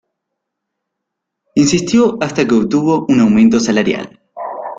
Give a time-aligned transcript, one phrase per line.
[1.53, 4.19] Insistió hasta que obtuvo un aumento salarial.